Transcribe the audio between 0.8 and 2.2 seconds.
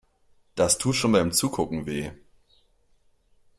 schon beim Zugucken weh.